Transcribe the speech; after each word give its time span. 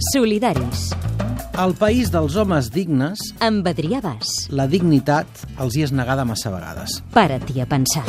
Solidaris, 0.00 0.90
Al 1.54 1.74
país 1.78 2.10
dels 2.10 2.34
homes 2.34 2.70
dignes, 2.74 3.20
amb 3.38 3.66
Adrià 3.70 4.00
Bas. 4.02 4.26
la 4.50 4.66
dignitat 4.66 5.44
els 5.62 5.76
hi 5.78 5.84
és 5.86 5.92
negada 5.94 6.24
massa 6.26 6.50
vegades. 6.50 6.98
Para-t'hi 7.14 7.60
a 7.62 7.66
pensar. 7.70 8.02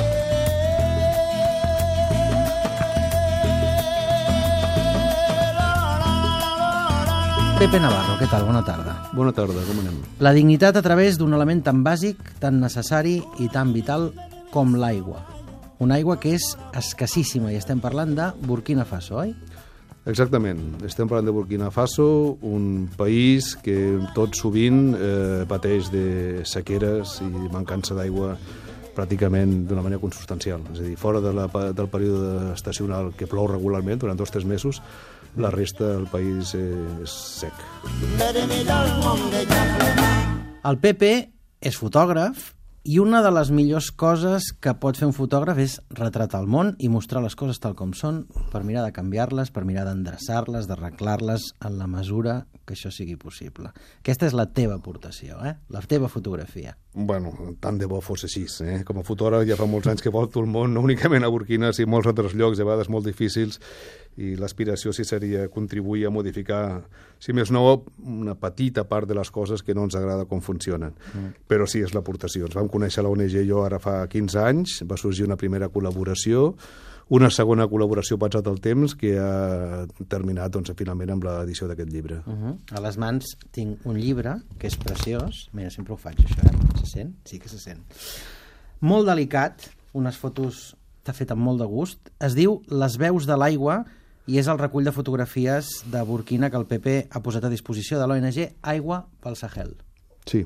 Pepe 7.55 7.79
Navarro, 7.79 8.17
què 8.19 8.27
tal? 8.27 8.43
Bona 8.45 8.61
tarda. 8.67 8.93
Bona 9.15 9.31
tarda, 9.33 9.61
com 9.63 9.77
anem? 9.79 10.01
La 10.19 10.33
dignitat 10.35 10.75
a 10.75 10.81
través 10.83 11.15
d'un 11.17 11.31
element 11.37 11.61
tan 11.63 11.85
bàsic, 11.85 12.19
tan 12.43 12.59
necessari 12.59 13.21
i 13.39 13.47
tan 13.53 13.71
vital 13.73 14.09
com 14.51 14.73
l'aigua. 14.75 15.21
Una 15.79 15.95
aigua 15.95 16.17
que 16.19 16.33
és 16.35 16.49
escassíssima 16.75 17.53
i 17.53 17.59
estem 17.59 17.79
parlant 17.83 18.11
de 18.17 18.27
Burkina 18.43 18.83
Faso, 18.87 19.21
oi? 19.23 19.31
Exactament. 20.05 20.59
Estem 20.85 21.09
parlant 21.09 21.25
de 21.25 21.33
Burkina 21.33 21.71
Faso, 21.73 22.37
un 22.45 22.85
país 22.93 23.55
que 23.65 23.97
tot 24.13 24.37
sovint 24.37 24.93
eh, 24.93 25.45
pateix 25.49 25.89
de 25.89 26.45
sequeres 26.45 27.17
i 27.25 27.49
mancança 27.49 27.97
d'aigua 27.97 28.35
pràcticament 28.95 29.65
d'una 29.67 29.81
manera 29.81 29.99
consustancial. 29.99 30.61
És 30.75 30.79
a 30.79 30.85
dir, 30.85 30.95
fora 30.95 31.19
de 31.25 31.33
la, 31.35 31.47
del 31.49 31.89
període 31.91 32.53
estacional 32.53 33.11
que 33.17 33.27
plou 33.27 33.49
regularment, 33.49 33.99
durant 34.05 34.19
dos 34.19 34.29
o 34.29 34.37
tres 34.37 34.45
mesos, 34.45 34.81
la 35.41 35.49
resta 35.51 35.95
del 35.97 36.05
país 36.07 36.53
eh, 36.53 36.69
és 37.03 37.15
sec. 37.41 37.65
El 40.65 40.79
Pepe 40.85 41.13
és 41.65 41.81
fotògraf 41.81 42.53
i 42.85 42.99
una 43.01 43.23
de 43.25 43.31
les 43.33 43.49
millors 43.49 43.87
coses 43.97 44.51
que 44.61 44.75
pot 44.77 44.97
fer 44.99 45.07
un 45.07 45.15
fotògraf 45.17 45.57
és 45.63 45.79
retratar 45.97 46.43
el 46.43 46.49
món 46.53 46.75
i 46.77 46.89
mostrar 46.93 47.23
les 47.23 47.33
coses 47.33 47.57
tal 47.61 47.73
com 47.73 47.95
són 47.97 48.19
per 48.51 48.61
mirar 48.61 48.83
de 48.85 48.93
canviar-les, 48.93 49.49
per 49.49 49.63
mirar 49.65 49.87
d'endreçar-les, 49.87 50.67
d'arreglar-les 50.69 51.47
en 51.65 51.79
la 51.79 51.87
mesura 51.89 52.43
que 52.65 52.77
això 52.77 52.91
sigui 52.93 53.15
possible. 53.17 53.71
Aquesta 54.03 54.29
és 54.29 54.37
la 54.37 54.45
teva 54.53 54.77
aportació, 54.77 55.39
eh? 55.41 55.55
la 55.73 55.81
teva 55.81 56.09
fotografia. 56.13 56.75
Bueno, 56.93 57.33
tant 57.61 57.81
de 57.81 57.89
bo 57.89 58.03
fos 58.05 58.27
així. 58.29 58.45
Eh? 58.61 58.77
Com 58.85 59.01
a 59.01 59.05
fotògraf 59.07 59.47
ja 59.49 59.57
fa 59.57 59.65
molts 59.69 59.89
anys 59.89 60.05
que 60.05 60.13
volto 60.19 60.45
el 60.45 60.49
món, 60.49 60.77
no 60.77 60.85
únicament 60.85 61.25
a 61.25 61.33
Burkina, 61.33 61.73
sinó 61.73 61.89
a 61.89 61.95
molts 61.97 62.13
altres 62.13 62.37
llocs, 62.37 62.61
a 62.61 62.69
vegades 62.69 62.93
molt 62.93 63.09
difícils, 63.09 63.57
i 64.17 64.35
l'aspiració 64.39 64.93
sí 64.95 65.03
seria 65.03 65.49
contribuir 65.51 66.05
a 66.07 66.13
modificar, 66.13 66.85
si 67.19 67.33
més 67.35 67.51
no, 67.51 67.83
una 67.99 68.35
petita 68.39 68.85
part 68.87 69.09
de 69.09 69.17
les 69.17 69.31
coses 69.31 69.63
que 69.63 69.75
no 69.75 69.83
ens 69.87 69.97
agrada 69.99 70.25
com 70.29 70.41
funcionen. 70.41 70.95
Mm. 71.13 71.45
Però 71.51 71.67
sí, 71.67 71.83
és 71.83 71.93
l'aportació. 71.95 72.47
Ens 72.47 72.55
vam 72.55 72.69
conèixer 72.71 73.03
a 73.03 73.05
la 73.07 73.11
ONG 73.11 73.35
jo 73.47 73.63
ara 73.65 73.79
fa 73.83 74.01
15 74.11 74.43
anys, 74.45 74.77
va 74.87 74.99
sorgir 74.99 75.27
una 75.27 75.39
primera 75.39 75.67
col·laboració, 75.73 76.53
una 77.13 77.29
segona 77.29 77.67
col·laboració 77.69 78.17
passat 78.17 78.47
el 78.49 78.61
temps 78.63 78.95
que 78.97 79.11
ha 79.21 79.83
terminat 80.09 80.55
doncs, 80.55 80.71
finalment 80.79 81.11
amb 81.13 81.27
l'edició 81.27 81.67
d'aquest 81.69 81.91
llibre. 81.91 82.21
Uh 82.25 82.33
-huh. 82.33 82.55
A 82.71 82.81
les 82.81 82.97
mans 82.97 83.35
tinc 83.51 83.85
un 83.85 83.99
llibre 83.99 84.37
que 84.57 84.67
és 84.67 84.77
preciós. 84.77 85.49
Mira, 85.53 85.69
sempre 85.69 85.93
ho 85.93 85.97
faig, 85.97 86.17
això, 86.17 86.41
eh? 86.45 86.79
Se 86.79 86.85
sent? 86.85 87.15
Sí 87.25 87.37
que 87.37 87.49
se 87.49 87.59
sent. 87.59 87.79
Molt 88.79 89.07
delicat, 89.07 89.69
unes 89.93 90.17
fotos... 90.17 90.75
Està 91.05 91.13
fet 91.13 91.31
amb 91.31 91.41
molt 91.41 91.59
de 91.59 91.65
gust. 91.65 91.99
Es 92.19 92.33
diu 92.33 92.63
Les 92.67 92.97
veus 92.97 93.27
de 93.27 93.37
l'aigua 93.37 93.85
i 94.27 94.39
és 94.41 94.47
el 94.49 94.59
recull 94.61 94.85
de 94.85 94.93
fotografies 94.95 95.83
de 95.91 96.01
Burkina 96.05 96.49
que 96.49 96.57
el 96.57 96.67
PP 96.69 96.99
ha 97.11 97.21
posat 97.21 97.45
a 97.45 97.53
disposició 97.53 97.99
de 98.01 98.07
l'ONG 98.09 98.39
Aigua 98.61 99.03
pel 99.21 99.37
Sahel. 99.37 99.75
Sí. 100.25 100.45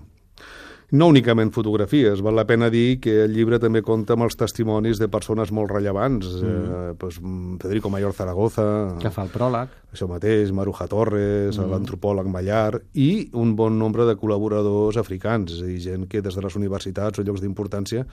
No 0.89 1.05
únicament 1.11 1.52
fotografies, 1.53 2.23
val 2.25 2.33
la 2.33 2.47
pena 2.50 2.66
dir 2.73 2.97
que 2.97 3.11
el 3.27 3.35
llibre 3.35 3.59
també 3.61 3.83
compta 3.85 4.16
amb 4.16 4.25
els 4.25 4.33
testimonis 4.39 4.97
de 4.97 5.05
persones 5.11 5.52
molt 5.53 5.69
rellevants, 5.69 6.31
mm. 6.39 6.63
eh, 6.80 6.95
pues, 6.97 7.19
Federico 7.61 7.91
Mayor 7.94 8.16
Zaragoza, 8.17 8.97
Que 9.00 9.11
fa 9.13 9.27
el 9.27 9.30
pròleg. 9.30 9.69
això 9.94 10.09
mateix, 10.09 10.50
Maruja 10.52 10.88
Torres, 10.89 11.59
mm. 11.59 11.69
l'antropòleg 11.69 12.25
Mallar, 12.33 12.81
i 12.95 13.30
un 13.38 13.55
bon 13.55 13.77
nombre 13.77 14.07
de 14.09 14.17
col·laboradors 14.17 14.97
africans, 14.97 15.53
és 15.53 15.61
a 15.61 15.69
dir, 15.69 15.80
gent 15.80 16.07
que 16.09 16.23
des 16.25 16.33
de 16.33 16.41
les 16.41 16.57
universitats 16.57 17.22
o 17.22 17.23
llocs 17.23 17.45
d'importància 17.45 18.07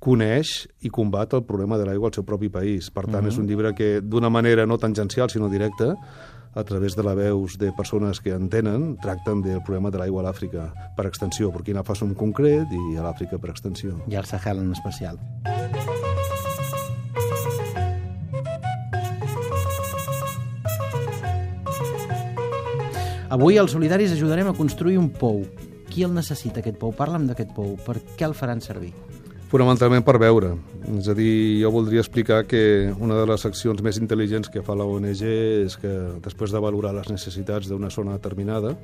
coneix 0.00 0.66
i 0.80 0.90
combat 0.90 1.36
el 1.36 1.44
problema 1.44 1.78
de 1.78 1.84
l'aigua 1.86 2.08
al 2.08 2.16
seu 2.16 2.24
propi 2.24 2.48
país. 2.48 2.90
Per 2.90 3.04
tant, 3.04 3.20
mm 3.20 3.24
-hmm. 3.24 3.28
és 3.28 3.38
un 3.38 3.46
llibre 3.46 3.74
que, 3.74 4.00
d'una 4.00 4.30
manera 4.30 4.66
no 4.66 4.78
tangencial, 4.78 5.28
sinó 5.30 5.48
directa, 5.48 5.94
a 6.54 6.64
través 6.64 6.96
de 6.96 7.02
la 7.02 7.14
veus 7.14 7.58
de 7.58 7.72
persones 7.72 8.20
que 8.20 8.30
entenen, 8.30 8.96
tracten 8.96 9.42
del 9.42 9.62
problema 9.62 9.90
de 9.90 9.98
l'aigua 9.98 10.22
a 10.22 10.24
l'Àfrica, 10.24 10.72
per 10.96 11.06
extensió, 11.06 11.52
Burkina 11.52 11.84
Faso 11.84 12.04
en 12.06 12.14
concret 12.14 12.66
i 12.72 12.96
a 12.96 13.02
l'Àfrica 13.02 13.38
per 13.38 13.50
extensió. 13.50 14.00
I 14.08 14.16
el 14.16 14.24
Sahel 14.24 14.58
en 14.58 14.72
especial. 14.72 15.18
Avui 23.30 23.58
als 23.58 23.70
Solidaris 23.70 24.10
ajudarem 24.10 24.48
a 24.48 24.54
construir 24.54 24.98
un 24.98 25.08
pou. 25.08 25.44
Qui 25.86 26.02
el 26.02 26.14
necessita, 26.14 26.58
aquest 26.58 26.78
pou? 26.78 26.90
Parla'm 26.90 27.28
d'aquest 27.28 27.54
pou. 27.54 27.76
Per 27.86 28.00
què 28.18 28.26
el 28.26 28.34
faran 28.34 28.60
servir? 28.60 28.90
Fonamentalment 29.50 30.04
per 30.06 30.14
veure. 30.22 30.52
És 30.94 31.08
a 31.10 31.14
dir, 31.18 31.58
jo 31.58 31.72
voldria 31.74 32.04
explicar 32.04 32.44
que 32.46 32.92
una 33.02 33.16
de 33.18 33.24
les 33.26 33.46
accions 33.48 33.80
més 33.82 33.98
intel·ligents 33.98 34.50
que 34.52 34.62
fa 34.62 34.76
la 34.78 34.86
ONG 34.86 35.24
és 35.26 35.74
que 35.80 35.90
després 36.22 36.54
de 36.54 36.62
valorar 36.62 36.92
les 36.94 37.10
necessitats 37.10 37.66
d'una 37.66 37.90
zona 37.90 38.14
determinada, 38.14 38.76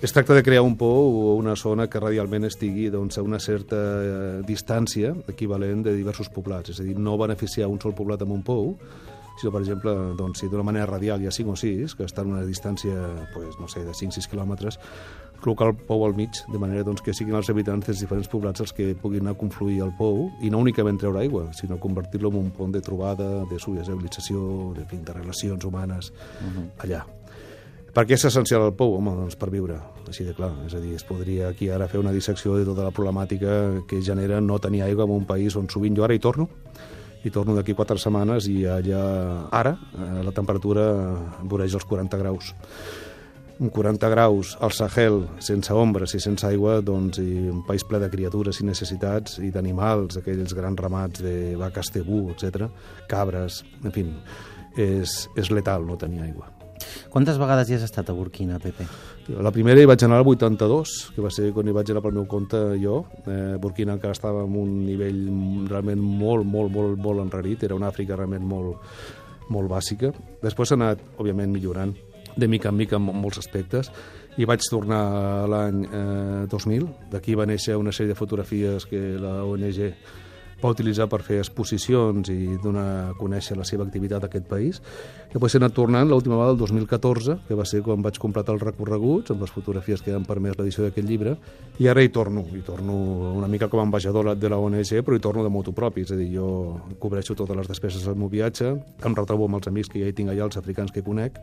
es 0.00 0.14
tracta 0.16 0.32
de 0.32 0.42
crear 0.42 0.62
un 0.64 0.78
pou 0.80 1.10
o 1.18 1.34
una 1.36 1.52
zona 1.60 1.84
que 1.92 2.00
radialment 2.00 2.48
estigui 2.48 2.88
doncs, 2.88 3.18
a 3.20 3.22
una 3.26 3.36
certa 3.44 3.76
eh, 3.76 4.40
distància 4.48 5.12
equivalent 5.28 5.84
de 5.84 5.92
diversos 5.92 6.32
poblats. 6.32 6.72
És 6.72 6.80
a 6.80 6.86
dir, 6.86 6.96
no 6.96 7.18
beneficiar 7.20 7.68
un 7.68 7.76
sol 7.82 7.92
poblat 7.92 8.24
amb 8.24 8.32
un 8.38 8.40
pou, 8.46 8.70
sinó, 9.40 9.52
per 9.52 9.62
exemple, 9.62 9.94
doncs, 10.18 10.42
si 10.42 10.48
d'una 10.48 10.64
manera 10.66 10.86
radial 10.86 11.22
hi 11.22 11.28
ha 11.28 11.32
5 11.34 11.54
o 11.54 11.56
6, 11.56 11.96
que 11.96 12.04
estan 12.04 12.30
a 12.30 12.36
una 12.36 12.46
distància, 12.46 12.94
pues, 13.34 13.58
no 13.60 13.68
sé, 13.68 13.84
de 13.86 13.94
5-6 13.96 14.28
quilòmetres, 14.30 14.78
col·locar 15.40 15.70
el 15.70 15.78
pou 15.88 16.04
al 16.04 16.14
mig, 16.16 16.42
de 16.52 16.60
manera 16.60 16.84
doncs, 16.84 17.00
que 17.02 17.14
siguin 17.16 17.38
els 17.38 17.48
habitants 17.52 17.88
dels 17.88 18.02
diferents 18.04 18.28
poblats 18.28 18.60
els 18.60 18.74
que 18.76 18.92
puguin 19.00 19.24
anar 19.24 19.34
a 19.36 19.40
confluir 19.40 19.80
al 19.84 19.94
pou, 19.96 20.28
i 20.44 20.50
no 20.52 20.60
únicament 20.60 21.00
treure 21.00 21.22
aigua, 21.22 21.46
sinó 21.56 21.80
convertir-lo 21.80 22.28
en 22.30 22.42
un 22.42 22.50
pont 22.56 22.74
de 22.74 22.84
trobada, 22.84 23.30
de 23.48 23.58
socialització, 23.58 24.74
de, 24.76 24.84
fin, 24.90 25.02
de 25.04 25.16
relacions 25.16 25.64
humanes, 25.64 26.12
uh 26.12 26.52
-huh. 26.52 26.68
allà. 26.84 27.06
Per 27.90 28.04
què 28.06 28.14
és 28.14 28.24
essencial 28.24 28.62
el 28.62 28.74
pou? 28.78 28.92
Home, 28.94 29.10
doncs 29.18 29.34
per 29.34 29.50
viure, 29.50 29.80
així 30.06 30.22
de 30.22 30.32
clar. 30.34 30.52
És 30.66 30.74
a 30.74 30.78
dir, 30.78 30.94
es 30.94 31.02
podria 31.02 31.48
aquí 31.48 31.70
ara 31.70 31.88
fer 31.88 31.98
una 31.98 32.12
dissecció 32.12 32.54
de 32.54 32.64
tota 32.64 32.84
la 32.84 32.92
problemàtica 32.92 33.82
que 33.88 34.00
genera 34.00 34.40
no 34.40 34.60
tenir 34.60 34.82
aigua 34.82 35.04
en 35.04 35.10
un 35.10 35.24
país 35.24 35.56
on 35.56 35.68
sovint 35.68 35.96
jo 35.96 36.04
ara 36.04 36.14
hi 36.14 36.20
torno, 36.20 36.48
i 37.24 37.30
torno 37.30 37.54
d'aquí 37.56 37.74
quatre 37.76 37.98
setmanes 38.00 38.48
i 38.48 38.64
allà, 38.68 39.04
ara, 39.52 39.74
eh, 39.76 40.22
la 40.24 40.34
temperatura 40.36 40.84
voreix 41.42 41.76
els 41.76 41.86
40 41.88 42.20
graus. 42.20 42.54
Un 43.60 43.68
40 43.68 44.08
graus 44.08 44.54
al 44.64 44.72
Sahel, 44.72 45.18
sense 45.44 45.74
ombres 45.76 46.14
i 46.16 46.20
sense 46.24 46.46
aigua, 46.48 46.78
doncs, 46.80 47.20
i 47.20 47.50
un 47.52 47.60
país 47.66 47.84
ple 47.84 48.00
de 48.00 48.08
criatures 48.08 48.62
i 48.62 48.68
necessitats 48.68 49.36
i 49.44 49.50
d'animals, 49.52 50.16
aquells 50.16 50.56
grans 50.56 50.80
ramats 50.80 51.20
de 51.20 51.34
vaques 51.60 51.92
tebú, 51.92 52.30
etc, 52.32 52.70
cabres, 53.10 53.60
en 53.84 53.92
fi, 53.92 54.06
és, 54.80 55.26
és 55.36 55.52
letal 55.52 55.84
no 55.84 56.00
tenir 56.00 56.24
aigua. 56.30 56.59
Quantes 57.10 57.40
vegades 57.42 57.66
hi 57.66 57.74
has 57.74 57.82
estat 57.82 58.10
a 58.12 58.14
Burkina, 58.14 58.60
Pepe? 58.62 58.84
La 59.42 59.50
primera 59.50 59.82
hi 59.82 59.88
vaig 59.90 60.04
anar 60.06 60.20
al 60.20 60.28
82, 60.30 60.92
que 61.16 61.24
va 61.24 61.32
ser 61.34 61.48
quan 61.56 61.66
hi 61.66 61.74
vaig 61.74 61.90
anar 61.90 62.04
pel 62.04 62.14
meu 62.14 62.26
compte 62.30 62.60
jo. 62.78 63.00
Eh, 63.24 63.56
Burkina 63.58 63.96
encara 63.96 64.14
estava 64.14 64.44
en 64.46 64.54
un 64.60 64.76
nivell 64.86 65.18
realment 65.70 65.98
molt, 65.98 66.46
molt, 66.46 66.70
molt, 66.70 66.94
molt 67.02 67.24
enrarit. 67.24 67.66
Era 67.66 67.74
una 67.74 67.90
Àfrica 67.90 68.14
realment 68.14 68.46
molt, 68.46 68.78
molt 69.50 69.72
bàsica. 69.72 70.12
Després 70.44 70.70
s'ha 70.70 70.78
anat, 70.78 71.02
òbviament, 71.18 71.50
millorant 71.50 71.96
de 72.36 72.46
mica 72.46 72.70
en 72.70 72.78
mica 72.78 73.00
en 73.00 73.10
molts 73.10 73.42
aspectes 73.42 73.90
i 74.38 74.46
vaig 74.46 74.62
tornar 74.70 75.02
l'any 75.50 75.84
eh, 75.90 76.46
2000. 76.46 76.86
D'aquí 77.10 77.34
va 77.34 77.48
néixer 77.50 77.74
una 77.74 77.90
sèrie 77.90 78.14
de 78.14 78.18
fotografies 78.22 78.86
que 78.86 79.02
la 79.18 79.40
ONG 79.42 79.80
va 80.60 80.72
utilitzar 80.74 81.06
per 81.10 81.22
fer 81.24 81.40
exposicions 81.40 82.28
i 82.32 82.56
donar 82.62 82.86
a 83.10 83.14
conèixer 83.18 83.56
la 83.58 83.64
seva 83.68 83.86
activitat 83.86 84.24
a 84.24 84.28
aquest 84.30 84.46
país. 84.50 84.80
I 85.30 85.32
després 85.32 85.56
he 85.56 85.60
anat 85.60 85.74
tornant 85.76 86.08
l'última 86.08 86.36
vegada 86.36 86.54
el 86.54 86.60
2014, 86.60 87.38
que 87.48 87.58
va 87.58 87.66
ser 87.68 87.82
quan 87.86 88.04
vaig 88.04 88.18
completar 88.20 88.54
els 88.56 88.64
recorreguts 88.64 89.32
amb 89.34 89.44
les 89.44 89.54
fotografies 89.54 90.04
que 90.04 90.14
han 90.14 90.28
permès 90.28 90.58
l'edició 90.58 90.84
d'aquest 90.84 91.08
llibre, 91.08 91.36
i 91.80 91.88
ara 91.88 92.04
hi 92.04 92.12
torno, 92.12 92.44
hi 92.52 92.62
torno 92.66 92.94
una 93.38 93.48
mica 93.48 93.70
com 93.72 93.80
a 93.80 93.88
ambaixador 93.88 94.34
de 94.36 94.52
la 94.52 94.60
ONG, 94.60 95.00
però 95.04 95.16
hi 95.16 95.24
torno 95.24 95.44
de 95.46 95.52
moto 95.52 95.72
propi, 95.72 96.04
és 96.04 96.14
a 96.14 96.18
dir, 96.18 96.30
jo 96.36 96.80
cobreixo 97.00 97.36
totes 97.38 97.56
les 97.56 97.68
despeses 97.70 98.04
del 98.04 98.18
meu 98.20 98.28
viatge, 98.28 98.74
em 99.04 99.16
retrobo 99.16 99.48
amb 99.48 99.60
els 99.60 99.70
amics 99.70 99.92
que 99.92 100.02
ja 100.02 100.10
hi 100.10 100.16
tinc 100.16 100.32
allà, 100.32 100.50
els 100.50 100.60
africans 100.60 100.92
que 100.92 101.04
conec, 101.06 101.40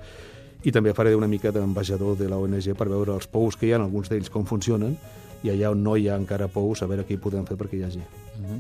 i 0.66 0.74
també 0.74 0.94
faré 0.98 1.14
una 1.16 1.30
mica 1.30 1.52
d'ambaixador 1.54 2.18
de 2.18 2.28
la 2.30 2.40
ONG 2.42 2.74
per 2.78 2.90
veure 2.90 3.14
els 3.14 3.30
pous 3.30 3.56
que 3.56 3.68
hi 3.68 3.74
ha, 3.74 3.82
alguns 3.82 4.10
d'ells 4.10 4.32
com 4.34 4.46
funcionen, 4.46 4.98
i 5.44 5.52
allà 5.54 5.72
on 5.72 5.84
no 5.84 5.96
hi 5.96 6.08
ha 6.10 6.18
encara 6.18 6.48
pous, 6.48 6.82
a 6.82 6.90
veure 6.90 7.06
què 7.06 7.16
hi 7.16 7.22
podem 7.22 7.46
fer 7.46 7.58
perquè 7.60 7.80
hi 7.80 7.84
hagi. 7.84 8.02
Uh 8.38 8.46
-huh. 8.46 8.60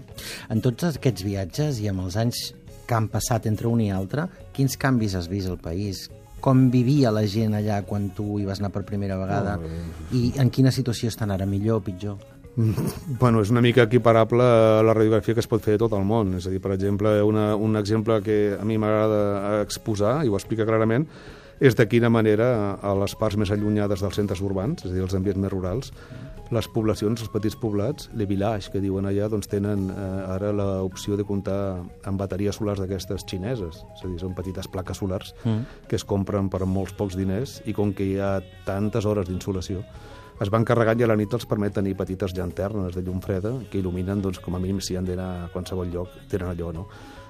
En 0.50 0.62
tots 0.62 0.83
aquests 0.83 1.24
viatges 1.24 1.79
i 1.79 1.88
amb 1.88 2.01
els 2.01 2.15
anys 2.15 2.53
que 2.88 2.95
han 2.95 3.07
passat 3.07 3.45
entre 3.45 3.68
un 3.68 3.81
i 3.81 3.91
altre, 3.91 4.27
quins 4.53 4.77
canvis 4.77 5.15
has 5.15 5.27
vist 5.27 5.47
al 5.47 5.57
país? 5.57 6.09
Com 6.39 6.69
vivia 6.69 7.12
la 7.12 7.25
gent 7.25 7.53
allà 7.53 7.83
quan 7.83 8.09
tu 8.09 8.39
hi 8.39 8.45
vas 8.45 8.59
anar 8.59 8.71
per 8.71 8.83
primera 8.83 9.18
vegada? 9.18 9.57
Oh, 9.57 10.15
I 10.15 10.33
en 10.38 10.50
quina 10.50 10.71
situació 10.71 11.09
estan 11.09 11.31
ara, 11.31 11.45
millor 11.45 11.77
o 11.77 11.81
pitjor? 11.81 12.18
Bueno, 13.19 13.41
és 13.41 13.51
una 13.53 13.62
mica 13.62 13.83
equiparable 13.85 14.41
a 14.41 14.81
la 14.81 14.94
radiografia 14.94 15.35
que 15.38 15.44
es 15.44 15.50
pot 15.50 15.62
fer 15.62 15.75
de 15.75 15.83
tot 15.83 15.94
el 15.94 16.06
món. 16.09 16.33
És 16.39 16.47
a 16.47 16.53
dir, 16.53 16.62
per 16.62 16.71
exemple, 16.73 17.12
una, 17.21 17.51
un 17.56 17.77
exemple 17.77 18.18
que 18.25 18.57
a 18.57 18.65
mi 18.65 18.80
m'agrada 18.81 19.62
exposar, 19.62 20.23
i 20.25 20.31
ho 20.31 20.39
explica 20.39 20.65
clarament, 20.65 21.06
és 21.59 21.75
de 21.75 21.88
quina 21.89 22.09
manera 22.13 22.77
a 22.81 22.94
les 23.00 23.15
parts 23.18 23.38
més 23.39 23.51
allunyades 23.54 24.04
dels 24.04 24.18
centres 24.19 24.42
urbans, 24.45 24.83
és 24.86 24.92
a 24.92 24.94
dir, 24.94 25.04
els 25.06 25.15
ambients 25.18 25.39
més 25.42 25.54
rurals, 25.54 25.94
les 26.54 26.68
poblacions, 26.71 27.19
els 27.19 27.31
petits 27.31 27.57
poblats, 27.59 28.07
les 28.15 28.27
villages 28.30 28.69
que 28.71 28.81
diuen 28.83 29.07
allà, 29.09 29.27
doncs 29.31 29.50
tenen 29.51 29.89
eh, 29.92 30.36
ara 30.36 30.54
l'opció 30.56 31.18
de 31.19 31.25
comptar 31.27 31.81
amb 32.07 32.21
bateries 32.21 32.59
solars 32.59 32.80
d'aquestes 32.80 33.25
xineses, 33.27 33.81
és 33.83 34.04
a 34.04 34.07
dir, 34.07 34.19
són 34.21 34.38
petites 34.38 34.69
plaques 34.71 35.01
solars 35.01 35.33
mm. 35.44 35.81
que 35.89 36.00
es 36.00 36.07
compren 36.07 36.48
per 36.54 36.63
molts 36.65 36.95
pocs 36.95 37.18
diners 37.19 37.59
i 37.65 37.75
com 37.75 37.92
que 37.94 38.07
hi 38.07 38.15
ha 38.21 38.38
tantes 38.68 39.06
hores 39.09 39.27
d'insolació, 39.27 39.83
es 40.38 40.51
van 40.54 40.65
carregant 40.69 41.00
i 41.01 41.06
a 41.06 41.09
la 41.09 41.18
nit 41.18 41.33
els 41.33 41.48
permet 41.50 41.74
tenir 41.74 41.95
petites 41.98 42.36
llanternes 42.38 42.94
de 42.95 43.01
llum 43.01 43.19
freda 43.24 43.56
que 43.71 43.80
il·luminen, 43.81 44.21
doncs, 44.21 44.38
com 44.44 44.56
a 44.56 44.62
mínim, 44.62 44.80
si 44.86 44.95
han 44.95 45.07
d'anar 45.07 45.30
a 45.33 45.48
qualsevol 45.54 45.89
lloc, 45.89 46.13
tenen 46.30 46.51
allò, 46.51 46.69
no? 46.75 46.86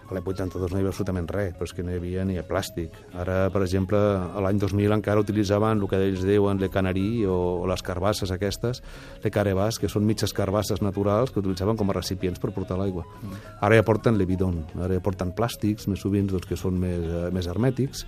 A 0.07 0.15
l'any 0.15 0.24
82 0.24 0.71
no 0.71 0.77
hi 0.77 0.81
havia 0.81 0.92
absolutament 0.94 1.27
res, 1.31 1.54
però 1.57 1.68
és 1.68 1.74
que 1.75 1.83
no 1.83 1.92
hi 1.92 1.98
havia 2.00 2.24
ni 2.27 2.38
plàstic. 2.48 2.95
Ara, 3.19 3.50
per 3.51 3.62
exemple, 3.65 4.00
a 4.00 4.44
l'any 4.44 4.62
2000 4.62 4.95
encara 4.95 5.24
utilitzaven 5.24 5.81
el 5.81 5.92
que 5.92 6.00
ells 6.06 6.24
diuen 6.27 6.62
le 6.62 6.71
canarí 6.71 7.25
o, 7.27 7.36
o 7.63 7.68
les 7.68 7.83
carbasses 7.83 8.31
aquestes, 8.31 8.81
le 9.24 9.33
carebàs, 9.33 9.81
que 9.81 9.92
són 9.92 10.07
mitges 10.07 10.33
carbasses 10.38 10.81
naturals 10.86 11.33
que 11.33 11.44
utilitzaven 11.44 11.80
com 11.80 11.92
a 11.92 11.98
recipients 12.00 12.39
per 12.39 12.54
portar 12.56 12.80
l'aigua. 12.80 13.04
Mm. 13.21 13.45
Ara 13.68 13.81
ja 13.81 13.88
porten 13.88 14.18
le 14.18 14.27
bidon, 14.30 14.62
ara 14.80 14.95
ja 14.95 15.04
porten 15.04 15.36
plàstics, 15.36 15.89
més 15.92 16.04
sovint 16.04 16.31
doncs, 16.31 16.48
que 16.48 16.59
són 16.59 16.80
més, 16.80 17.04
eh, 17.04 17.30
més 17.36 17.48
hermètics, 17.51 18.06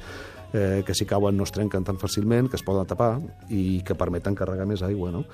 eh, 0.53 0.83
que 0.85 0.95
si 0.95 1.05
cauen 1.05 1.37
no 1.37 1.43
es 1.43 1.51
trenquen 1.51 1.83
tan 1.83 1.99
fàcilment, 1.99 2.49
que 2.49 2.57
es 2.57 2.65
poden 2.65 2.87
tapar 2.87 3.17
i 3.49 3.81
que 3.85 3.97
permeten 3.97 4.37
carregar 4.39 4.67
més 4.69 4.83
aigua, 4.85 5.11
no? 5.11 5.25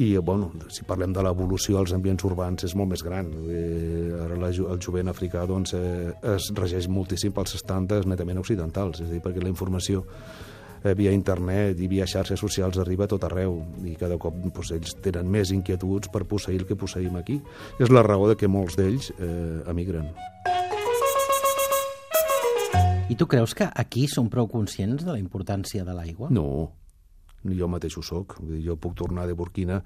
I 0.00 0.16
bueno, 0.16 0.48
si 0.72 0.86
parlem 0.88 1.12
de 1.12 1.20
l'evolució 1.20 1.76
als 1.76 1.92
ambients 1.92 2.24
urbans 2.24 2.64
és 2.64 2.72
molt 2.78 2.88
més 2.94 3.02
gran. 3.04 3.26
Eh, 3.52 4.08
ara 4.24 4.38
la, 4.40 4.48
el 4.48 4.78
jovent 4.80 5.12
africà 5.12 5.42
doncs, 5.48 5.74
eh, 5.76 6.14
es 6.36 6.46
regeix 6.56 6.88
moltíssim 6.88 7.34
pels 7.36 7.58
estàndards 7.58 8.08
netament 8.08 8.40
occidentals. 8.40 9.02
És 9.02 9.10
a 9.10 9.12
dir, 9.12 9.20
perquè 9.20 9.44
la 9.44 9.52
informació 9.52 10.06
eh, 10.80 10.94
via 10.96 11.12
internet 11.12 11.84
i 11.84 11.90
via 11.92 12.08
xarxes 12.08 12.40
socials 12.40 12.80
arriba 12.80 13.04
a 13.04 13.12
tot 13.12 13.28
arreu. 13.28 13.58
I 13.84 13.92
cada 14.00 14.16
cop 14.16 14.40
doncs, 14.40 14.72
ells 14.78 14.96
tenen 15.04 15.28
més 15.28 15.52
inquietuds 15.52 16.08
per 16.08 16.24
posseir 16.24 16.62
el 16.62 16.66
que 16.70 16.80
posseïm 16.80 17.20
aquí. 17.20 17.36
És 17.76 17.92
la 17.92 18.06
raó 18.06 18.30
de 18.32 18.40
que 18.40 18.48
molts 18.48 18.80
d'ells 18.80 19.12
eh, 19.18 19.60
emigren. 19.68 20.08
I 23.10 23.20
tu 23.20 23.28
creus 23.28 23.52
que 23.58 23.68
aquí 23.68 24.08
som 24.08 24.32
prou 24.32 24.48
conscients 24.48 25.04
de 25.04 25.12
la 25.12 25.20
importància 25.20 25.84
de 25.84 25.92
l'aigua? 25.92 26.32
No, 26.32 26.70
jo 27.44 27.68
mateix 27.68 27.96
ho 27.98 28.02
soc. 28.04 28.36
Jo 28.64 28.76
puc 28.76 28.94
tornar 28.98 29.26
de 29.28 29.36
Burkina 29.38 29.80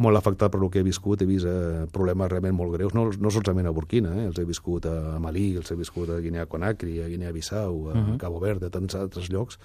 molt 0.00 0.16
afectat 0.16 0.52
per 0.52 0.60
el 0.60 0.70
que 0.70 0.80
he 0.80 0.86
viscut, 0.86 1.22
he 1.22 1.28
vist 1.28 1.48
eh, 1.48 1.86
problemes 1.92 2.30
realment 2.30 2.56
molt 2.56 2.76
greus, 2.76 2.94
no, 2.96 3.08
no 3.10 3.32
solament 3.32 3.68
a 3.68 3.74
Burkina, 3.76 4.14
eh? 4.16 4.28
els 4.30 4.38
he 4.40 4.46
viscut 4.48 4.86
a 4.88 5.18
Malí, 5.20 5.50
els 5.60 5.70
he 5.70 5.76
viscut 5.76 6.10
a 6.10 6.20
Guinea-Conakry, 6.20 7.00
a 7.04 7.08
Guinea-Bissau, 7.08 7.90
a 7.90 7.92
uh 7.92 7.94
mhm. 7.94 8.06
-huh. 8.06 8.18
Cabo 8.18 8.40
Verde, 8.40 8.66
a 8.66 8.70
tants 8.70 8.94
altres 8.94 9.30
llocs, 9.30 9.58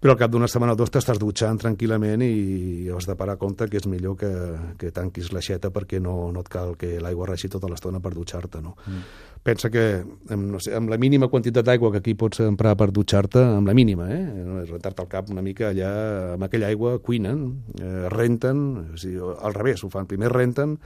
però 0.00 0.12
al 0.12 0.18
cap 0.18 0.30
d'una 0.30 0.48
setmana 0.48 0.72
o 0.72 0.76
dos 0.76 0.90
t'estàs 0.90 1.18
dutxant 1.20 1.60
tranquil·lament 1.60 2.22
i 2.24 2.88
has 2.88 3.06
de 3.06 3.16
parar 3.16 3.36
compte 3.36 3.68
que 3.68 3.76
és 3.76 3.86
millor 3.86 4.16
que, 4.16 4.32
que 4.78 4.90
tanquis 4.90 5.28
l'aixeta 5.32 5.68
perquè 5.70 6.00
no, 6.00 6.32
no 6.32 6.40
et 6.40 6.48
cal 6.48 6.72
que 6.76 6.98
l'aigua 7.04 7.26
reixi 7.26 7.48
tota 7.52 7.68
l'estona 7.68 8.00
per 8.00 8.14
dutxar-te, 8.14 8.62
no? 8.62 8.76
Mm 8.86 8.94
pensa 9.42 9.70
que 9.72 10.02
amb, 10.28 10.44
no 10.52 10.58
sé, 10.60 10.74
amb 10.76 10.90
la 10.92 10.98
mínima 11.00 11.30
quantitat 11.32 11.64
d'aigua 11.64 11.90
que 11.94 12.00
aquí 12.02 12.12
pots 12.18 12.42
emprar 12.44 12.74
per 12.76 12.90
dutxar-te, 12.92 13.40
amb 13.56 13.68
la 13.70 13.74
mínima, 13.76 14.08
eh? 14.12 14.20
rentar-te 14.68 15.00
el 15.04 15.08
cap 15.08 15.30
una 15.32 15.44
mica 15.44 15.70
allà, 15.70 15.92
amb 16.34 16.44
aquella 16.44 16.68
aigua 16.68 16.98
cuinen, 17.04 17.46
eh, 17.80 18.08
renten, 18.12 18.60
o 18.94 19.00
sigui, 19.00 19.20
al 19.20 19.56
revés, 19.56 19.84
ho 19.84 19.88
fan, 19.92 20.08
primer 20.10 20.28
renten 20.34 20.76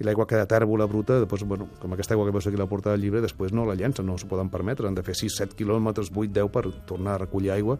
i 0.00 0.04
l'aigua 0.04 0.26
queda 0.28 0.44
tèrbola 0.50 0.86
bruta, 0.90 1.20
després, 1.22 1.46
bueno, 1.48 1.70
com 1.80 1.96
aquesta 1.96 2.12
aigua 2.16 2.28
que 2.28 2.36
veus 2.36 2.46
aquí 2.50 2.60
a 2.60 2.62
la 2.64 2.68
porta 2.68 2.92
del 2.92 3.06
llibre, 3.06 3.24
després 3.24 3.56
no 3.56 3.64
la 3.68 3.78
llencen, 3.78 4.06
no 4.06 4.18
s'ho 4.20 4.28
poden 4.28 4.52
permetre, 4.52 4.88
han 4.88 4.98
de 4.98 5.06
fer 5.06 5.16
6-7 5.16 5.56
quilòmetres, 5.56 6.12
8-10 6.12 6.52
per 6.52 6.66
tornar 6.88 7.16
a 7.16 7.24
recollir 7.24 7.54
aigua, 7.56 7.78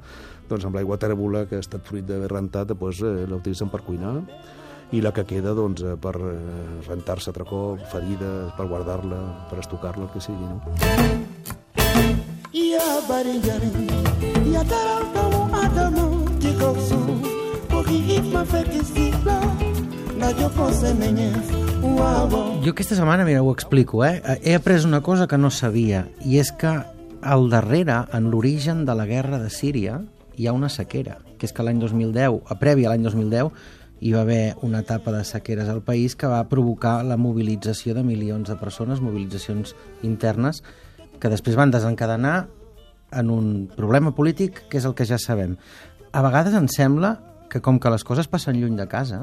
doncs 0.49 0.64
amb 0.64 0.81
l'aigua 0.81 1.00
tèrbola 1.02 1.44
que 1.50 1.61
ha 1.61 1.64
estat 1.67 1.84
fruit 1.84 2.08
d'haver 2.08 2.32
rentat, 2.32 2.73
doncs 2.73 3.05
eh, 3.05 3.14
la 3.29 3.37
utilitzen 3.37 3.73
per 3.73 3.84
cuinar 3.84 4.17
i 4.93 5.00
la 5.00 5.12
que 5.17 5.25
queda 5.25 5.55
doncs, 5.56 5.83
eh, 5.83 5.97
per 5.97 6.15
eh, 6.21 6.37
rentar-se 6.87 7.33
altre 7.33 7.47
cop, 7.49 7.81
ferides, 7.93 8.53
per 8.59 8.69
guardar-la, 8.69 9.21
per 9.50 9.59
estocar-la, 9.65 10.05
el 10.05 10.12
que 10.12 10.21
sigui, 10.21 10.44
no? 10.44 10.61
Jo 22.62 22.71
aquesta 22.77 22.94
setmana, 22.94 23.25
mira, 23.25 23.43
ho 23.43 23.53
explico, 23.53 24.05
eh? 24.05 24.21
He 24.44 24.55
après 24.55 24.85
una 24.85 25.00
cosa 25.03 25.27
que 25.27 25.41
no 25.41 25.50
sabia, 25.50 26.06
i 26.23 26.39
és 26.39 26.53
que 26.53 26.77
al 27.23 27.49
darrere, 27.50 28.03
en 28.12 28.31
l'origen 28.31 28.85
de 28.85 28.94
la 28.99 29.06
guerra 29.06 29.41
de 29.41 29.50
Síria, 29.50 30.03
hi 30.37 30.47
ha 30.47 30.53
una 30.53 30.69
sequera, 30.69 31.19
que 31.39 31.49
és 31.49 31.55
que 31.55 31.65
l'any 31.65 31.81
2010, 31.81 32.43
a 32.47 32.59
prèvia 32.61 32.91
a 32.91 32.93
l'any 32.93 33.06
2010, 33.09 33.50
hi 34.02 34.10
va 34.10 34.25
haver 34.26 34.56
una 34.66 34.81
etapa 34.82 35.12
de 35.14 35.22
sequeres 35.22 35.69
al 35.70 35.84
país 35.87 36.16
que 36.19 36.26
va 36.26 36.43
provocar 36.50 37.04
la 37.06 37.16
mobilització 37.16 37.94
de 37.94 38.02
milions 38.02 38.49
de 38.50 38.56
persones, 38.58 38.99
mobilitzacions 39.00 39.76
internes, 40.02 40.64
que 41.22 41.31
després 41.31 41.54
van 41.54 41.70
desencadenar 41.70 42.49
en 43.14 43.31
un 43.31 43.52
problema 43.76 44.10
polític 44.16 44.64
que 44.66 44.81
és 44.81 44.88
el 44.88 44.96
que 44.99 45.06
ja 45.06 45.20
sabem. 45.22 45.54
A 46.10 46.22
vegades 46.26 46.56
ens 46.58 46.75
sembla 46.75 47.12
que 47.52 47.60
com 47.62 47.78
que 47.78 47.93
les 47.94 48.02
coses 48.02 48.26
passen 48.26 48.58
lluny 48.58 48.75
de 48.81 48.88
casa, 48.90 49.20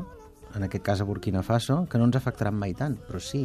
en 0.56 0.64
aquest 0.64 0.86
cas 0.86 1.04
a 1.04 1.10
Burkina 1.10 1.44
Faso, 1.44 1.82
que 1.92 2.00
no 2.00 2.08
ens 2.08 2.16
afectaran 2.16 2.56
mai 2.56 2.72
tant, 2.72 2.96
però 3.10 3.20
sí. 3.20 3.44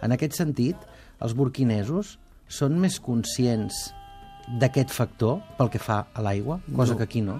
En 0.00 0.16
aquest 0.16 0.38
sentit, 0.38 0.80
els 1.20 1.36
burquinesos 1.36 2.16
són 2.48 2.80
més 2.80 2.96
conscients 3.04 3.90
d'aquest 4.48 4.96
factor 4.96 5.42
pel 5.58 5.68
que 5.68 5.82
fa 5.82 6.06
a 6.14 6.24
l'aigua, 6.24 6.62
cosa 6.72 6.94
no. 6.94 7.02
que 7.02 7.04
aquí 7.04 7.20
no. 7.20 7.36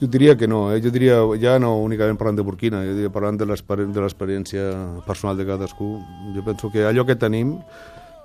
Jo 0.00 0.08
diria 0.08 0.36
que 0.36 0.48
no, 0.48 0.72
eh? 0.72 0.80
jo 0.80 0.88
diria, 0.88 1.20
ja 1.36 1.58
no 1.60 1.74
únicament 1.84 2.16
parlant 2.16 2.38
de 2.38 2.44
Burkina, 2.46 2.80
jo 2.88 2.94
diria 2.96 3.12
parlant 3.12 3.36
de 3.36 3.44
l'experiència 3.44 4.70
personal 5.04 5.36
de 5.36 5.44
cadascú, 5.44 5.90
jo 6.32 6.44
penso 6.46 6.70
que 6.72 6.86
allò 6.88 7.04
que 7.04 7.18
tenim 7.20 7.58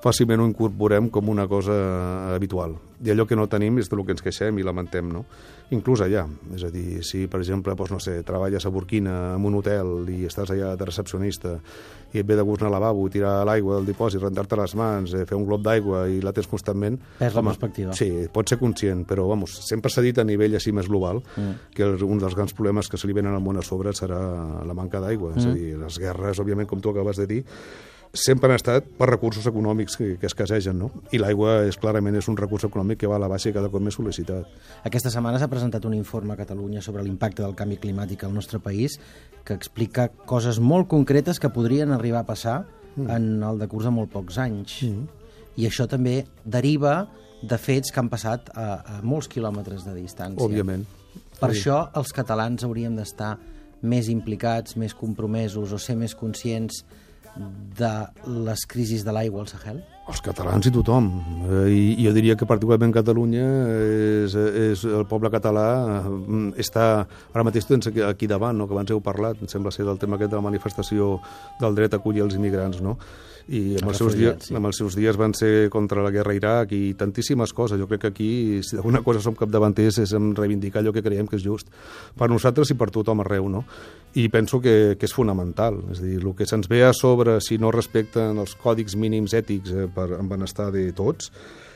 fàcilment 0.05 0.43
ho 0.43 0.45
incorporem 0.45 1.09
com 1.09 1.29
una 1.33 1.47
cosa 1.49 1.75
habitual. 2.35 2.75
I 3.05 3.11
allò 3.11 3.25
que 3.27 3.35
no 3.35 3.47
tenim 3.51 3.79
és 3.81 3.89
del 3.89 4.03
que 4.05 4.13
ens 4.15 4.23
queixem 4.23 4.59
i 4.61 4.65
lamentem, 4.65 5.09
no? 5.11 5.25
Inclús 5.73 6.03
allà. 6.05 6.27
És 6.53 6.63
a 6.63 6.69
dir, 6.73 7.01
si, 7.03 7.25
per 7.31 7.41
exemple, 7.41 7.73
doncs, 7.73 7.93
no 7.95 7.99
sé, 8.03 8.19
treballes 8.27 8.65
a 8.65 8.71
Burkina 8.73 9.15
en 9.35 9.45
un 9.49 9.57
hotel 9.59 10.09
i 10.13 10.23
estàs 10.29 10.53
allà 10.53 10.75
de 10.77 10.87
recepcionista 10.87 11.55
i 12.15 12.21
et 12.21 12.27
ve 12.27 12.37
de 12.37 12.43
gust 12.45 12.61
anar 12.61 12.69
al 12.69 12.75
lavabo, 12.77 13.07
tirar 13.11 13.33
l'aigua 13.47 13.79
del 13.79 13.89
dipòsit, 13.89 14.21
rentar-te 14.21 14.55
les 14.59 14.75
mans, 14.79 15.15
eh, 15.17 15.25
fer 15.27 15.35
un 15.35 15.47
glob 15.47 15.65
d'aigua 15.65 16.05
i 16.07 16.21
la 16.23 16.31
tens 16.35 16.47
constantment... 16.47 16.99
És 17.19 17.35
la 17.35 17.43
perspectiva. 17.43 17.95
Sí, 17.97 18.07
pot 18.31 18.47
ser 18.47 18.59
conscient, 18.61 19.03
però, 19.09 19.25
vamos, 19.27 19.57
sempre 19.67 19.91
s'ha 19.91 20.05
dit 20.05 20.21
a 20.21 20.23
nivell 20.27 20.55
així 20.55 20.71
més 20.71 20.87
global 20.87 21.19
mm. 21.25 21.73
que 21.75 21.89
un 22.05 22.21
dels 22.21 22.37
grans 22.37 22.55
problemes 22.55 22.87
que 22.87 23.01
se 23.01 23.09
li 23.09 23.17
venen 23.17 23.35
al 23.35 23.43
món 23.43 23.59
a 23.59 23.65
sobre 23.65 23.91
serà 23.97 24.21
la 24.63 24.77
manca 24.77 25.03
d'aigua. 25.03 25.33
Mm. 25.33 25.41
És 25.41 25.49
a 25.49 25.51
mm. 25.51 25.57
dir, 25.59 25.75
les 25.81 25.99
guerres, 26.05 26.39
òbviament, 26.45 26.69
com 26.71 26.79
tu 26.79 26.93
acabes 26.93 27.19
de 27.19 27.27
dir, 27.33 27.41
sempre 28.15 28.49
han 28.49 28.55
estat 28.55 28.87
per 28.97 29.09
recursos 29.09 29.45
econòmics 29.49 29.97
que, 29.99 30.07
que 30.19 30.29
escassegen, 30.29 30.77
no? 30.79 30.89
I 31.15 31.19
l'aigua 31.21 31.57
és 31.69 31.77
clarament 31.81 32.17
és 32.17 32.29
un 32.31 32.37
recurs 32.39 32.65
econòmic 32.67 33.01
que 33.01 33.09
va 33.11 33.19
a 33.19 33.21
la 33.21 33.29
baixa 33.31 33.51
i 33.51 33.55
cada 33.55 33.69
cop 33.73 33.83
més 33.83 33.97
sol·licitat. 33.97 34.47
Aquesta 34.87 35.11
setmana 35.13 35.39
s'ha 35.41 35.51
presentat 35.51 35.85
un 35.85 35.95
informe 35.97 36.33
a 36.33 36.39
Catalunya 36.39 36.83
sobre 36.85 37.03
l'impacte 37.03 37.43
del 37.43 37.55
canvi 37.59 37.77
climàtic 37.81 38.25
al 38.25 38.33
nostre 38.33 38.59
país 38.63 38.97
que 39.45 39.53
explica 39.53 40.07
coses 40.25 40.59
molt 40.59 40.89
concretes 40.91 41.39
que 41.39 41.51
podrien 41.53 41.93
arribar 41.93 42.23
a 42.23 42.29
passar 42.29 42.57
mm. 42.95 43.09
en 43.09 43.43
el 43.43 43.61
decurs 43.61 43.85
de 43.89 43.93
molt 43.93 44.11
pocs 44.13 44.39
anys. 44.41 44.79
Mm. 44.87 45.07
I 45.61 45.69
això 45.69 45.87
també 45.87 46.23
deriva 46.43 47.05
de 47.45 47.57
fets 47.61 47.91
que 47.91 48.01
han 48.01 48.09
passat 48.09 48.49
a, 48.55 48.67
a 48.79 49.01
molts 49.05 49.29
quilòmetres 49.31 49.85
de 49.85 49.93
distància. 49.97 50.43
Òbviament. 50.43 50.85
Per 51.39 51.51
sí. 51.51 51.59
això 51.59 51.81
els 51.99 52.11
catalans 52.15 52.63
hauríem 52.65 52.95
d'estar 52.97 53.35
més 53.85 54.09
implicats, 54.09 54.77
més 54.79 54.95
compromesos 54.97 55.73
o 55.75 55.79
ser 55.79 55.97
més 55.99 56.15
conscients 56.17 56.83
de 57.37 57.93
les 58.47 58.65
crisis 58.65 59.03
de 59.05 59.11
l'aigua 59.11 59.41
al 59.41 59.47
Sahel? 59.51 59.83
Els 60.05 60.21
catalans 60.21 60.67
i 60.69 60.71
tothom. 60.73 61.07
Eh, 61.49 61.69
I 61.73 62.05
jo 62.05 62.11
diria 62.13 62.35
que 62.37 62.45
particularment 62.45 62.93
Catalunya 62.93 63.45
és, 63.73 64.35
és 64.37 64.83
el 64.85 65.07
poble 65.09 65.31
català 65.33 65.67
eh, 65.97 66.49
està 66.61 66.85
ara 67.33 67.45
mateix 67.47 67.65
tens 67.65 67.89
aquí 67.89 68.29
davant, 68.29 68.57
no? 68.57 68.67
que 68.69 68.77
abans 68.77 68.93
heu 68.93 69.01
parlat, 69.01 69.41
em 69.41 69.49
sembla 69.49 69.73
ser 69.73 69.87
del 69.87 69.97
tema 70.01 70.19
aquest 70.19 70.35
de 70.35 70.37
la 70.37 70.45
manifestació 70.45 71.15
del 71.61 71.79
dret 71.79 71.97
a 71.97 72.01
acollir 72.01 72.21
els 72.27 72.37
immigrants, 72.37 72.83
no? 72.85 72.99
i 73.45 73.75
amb 73.77 73.91
els, 73.91 73.99
seus 73.99 74.15
dies, 74.17 74.47
sí. 74.47 74.55
amb 74.57 74.65
els 74.65 74.79
seus 74.79 74.95
dies 74.97 75.17
van 75.21 75.35
ser 75.37 75.69
contra 75.73 76.01
la 76.01 76.09
guerra 76.13 76.33
a 76.33 76.37
Iraq 76.37 76.71
i 76.73 76.95
tantíssimes 76.97 77.53
coses. 77.53 77.77
Jo 77.77 77.85
crec 77.89 78.01
que 78.01 78.09
aquí, 78.09 78.29
si 78.65 78.77
d'alguna 78.77 79.03
cosa 79.05 79.21
som 79.21 79.37
capdavanters, 79.37 79.99
és 80.01 80.13
en 80.17 80.31
reivindicar 80.37 80.81
allò 80.81 80.93
que 80.95 81.03
creiem 81.05 81.29
que 81.29 81.37
és 81.37 81.45
just 81.45 81.69
per 82.17 82.29
nosaltres 82.31 82.73
i 82.73 82.77
per 82.79 82.89
tothom 82.93 83.21
arreu, 83.21 83.49
no? 83.51 83.61
I 84.17 84.29
penso 84.33 84.61
que, 84.63 84.95
que 84.97 85.05
és 85.05 85.13
fonamental. 85.13 85.77
És 85.93 86.01
a 86.01 86.07
dir, 86.07 86.17
el 86.23 86.33
que 86.37 86.47
se'ns 86.49 86.69
ve 86.71 86.81
a 86.87 86.93
sobre 86.95 87.37
si 87.43 87.59
no 87.61 87.73
respecten 87.75 88.39
els 88.41 88.55
còdics 88.57 88.97
mínims 88.97 89.35
ètics 89.37 89.75
eh, 89.75 89.87
per, 89.95 90.11
en 90.19 90.29
benestar 90.29 90.71
de 90.75 90.89
tots 90.95 91.31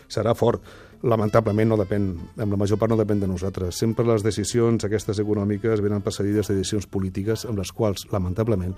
serà 0.09 0.35
fort 0.38 0.63
lamentablement 1.03 1.69
no 1.71 1.77
depèn, 1.79 2.09
en 2.38 2.51
la 2.51 2.59
major 2.59 2.79
part 2.79 2.91
no 2.91 2.97
depèn 2.99 3.21
de 3.21 3.29
nosaltres. 3.29 3.77
Sempre 3.79 4.05
les 4.07 4.25
decisions 4.25 4.83
aquestes 4.83 5.21
econòmiques 5.23 5.83
venen 5.83 6.03
precedides 6.03 6.51
de 6.51 6.57
decisions 6.59 6.89
polítiques 6.91 7.45
amb 7.47 7.61
les 7.61 7.71
quals, 7.71 8.03
lamentablement, 8.11 8.75